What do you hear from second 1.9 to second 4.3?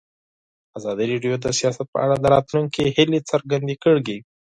په اړه د راتلونکي هیلې څرګندې کړې.